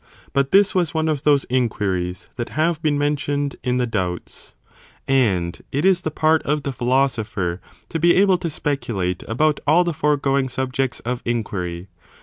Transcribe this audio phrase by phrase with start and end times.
[0.33, 4.55] But this was one of those inquiries that have been mentioned in the doubts.
[5.07, 8.49] And it is the part of the philosopher to be ^ The fore able to
[8.49, 11.87] speculate about all the foregoing sub going subjects, jects of inquiry.